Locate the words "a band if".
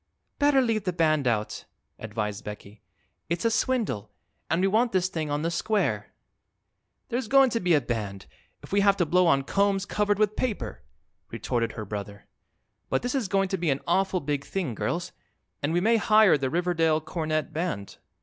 7.75-8.71